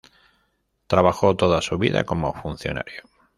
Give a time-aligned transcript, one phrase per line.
[0.87, 3.03] Trabajó toda su vida como funcionario.